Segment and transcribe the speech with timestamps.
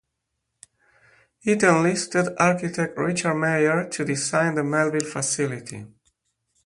[1.43, 5.85] It enlisted architect Richard Meier to design the Melville facility.